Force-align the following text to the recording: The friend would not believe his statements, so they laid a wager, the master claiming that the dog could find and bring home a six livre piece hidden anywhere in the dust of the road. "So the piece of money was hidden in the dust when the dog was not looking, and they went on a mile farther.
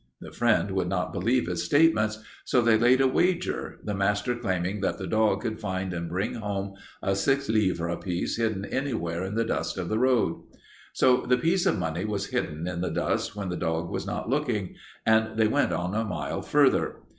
The 0.19 0.31
friend 0.31 0.71
would 0.71 0.87
not 0.89 1.13
believe 1.13 1.45
his 1.45 1.63
statements, 1.63 2.23
so 2.43 2.59
they 2.63 2.75
laid 2.75 3.01
a 3.01 3.07
wager, 3.07 3.77
the 3.83 3.93
master 3.93 4.35
claiming 4.35 4.81
that 4.81 4.97
the 4.97 5.05
dog 5.05 5.41
could 5.41 5.59
find 5.59 5.93
and 5.93 6.09
bring 6.09 6.33
home 6.33 6.73
a 7.03 7.15
six 7.15 7.47
livre 7.49 7.95
piece 7.97 8.37
hidden 8.37 8.65
anywhere 8.65 9.23
in 9.23 9.35
the 9.35 9.45
dust 9.45 9.77
of 9.77 9.89
the 9.89 9.99
road. 9.99 10.41
"So 10.93 11.17
the 11.27 11.37
piece 11.37 11.67
of 11.67 11.77
money 11.77 12.03
was 12.05 12.25
hidden 12.31 12.67
in 12.67 12.81
the 12.81 12.89
dust 12.89 13.35
when 13.35 13.49
the 13.49 13.55
dog 13.57 13.91
was 13.91 14.07
not 14.07 14.27
looking, 14.27 14.73
and 15.05 15.37
they 15.37 15.47
went 15.47 15.71
on 15.71 15.93
a 15.93 16.03
mile 16.03 16.41
farther. 16.41 16.95